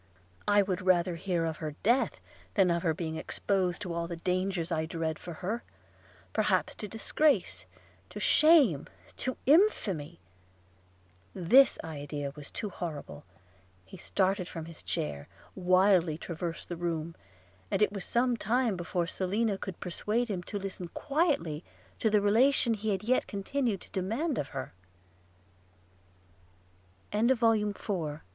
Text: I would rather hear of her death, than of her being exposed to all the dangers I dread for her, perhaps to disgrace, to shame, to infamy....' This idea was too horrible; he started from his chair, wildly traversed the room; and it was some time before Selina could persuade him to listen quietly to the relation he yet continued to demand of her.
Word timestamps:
I 0.47 0.63
would 0.63 0.81
rather 0.81 1.15
hear 1.15 1.45
of 1.45 1.57
her 1.57 1.75
death, 1.83 2.19
than 2.55 2.71
of 2.71 2.81
her 2.81 2.91
being 2.91 3.17
exposed 3.17 3.83
to 3.83 3.93
all 3.93 4.07
the 4.07 4.15
dangers 4.15 4.71
I 4.71 4.87
dread 4.87 5.19
for 5.19 5.31
her, 5.45 5.61
perhaps 6.33 6.73
to 6.73 6.87
disgrace, 6.87 7.67
to 8.09 8.19
shame, 8.19 8.87
to 9.17 9.37
infamy....' 9.45 10.19
This 11.51 11.77
idea 11.83 12.31
was 12.35 12.49
too 12.49 12.71
horrible; 12.71 13.25
he 13.85 13.95
started 13.95 14.47
from 14.47 14.65
his 14.65 14.81
chair, 14.81 15.27
wildly 15.53 16.17
traversed 16.17 16.67
the 16.69 16.75
room; 16.77 17.13
and 17.69 17.79
it 17.79 17.91
was 17.91 18.03
some 18.03 18.35
time 18.35 18.75
before 18.75 19.05
Selina 19.05 19.55
could 19.55 19.79
persuade 19.79 20.29
him 20.29 20.41
to 20.49 20.57
listen 20.57 20.87
quietly 20.95 21.63
to 21.99 22.09
the 22.09 22.21
relation 22.21 22.73
he 22.73 22.91
yet 23.03 23.27
continued 23.27 23.81
to 23.81 23.89
demand 23.91 24.39
of 24.39 24.47
her. 24.47 24.73